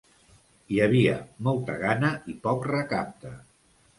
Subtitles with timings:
[0.75, 1.17] Hi havia
[1.49, 3.37] molta gana i poc recapte.